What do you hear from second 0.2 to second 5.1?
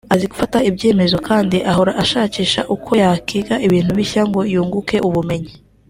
gufata ibyemezo kandi ahora ashakisha uko yakwiga ibintu bishya ngo yunguke